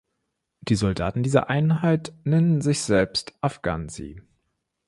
Die 0.61 0.73
Soldaten 0.73 1.21
dieser 1.21 1.51
Einheit 1.51 2.11
nennen 2.23 2.61
sich 2.61 2.81
selbst 2.81 3.35
"Afganzy". 3.39 4.19